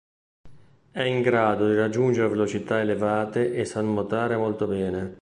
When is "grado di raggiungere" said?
1.21-2.27